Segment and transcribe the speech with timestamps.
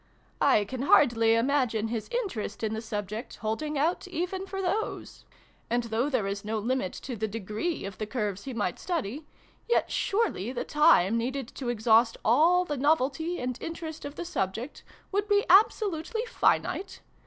[0.41, 5.25] I can hardly imagine his interest in the subject holding out even for those;
[5.69, 9.27] and, though there is no limit to the degree of the curves he might study,
[9.69, 14.83] yet surely the time, needed to exhaust all the novelty and interest of the subject,
[15.11, 17.01] would be absolutely finite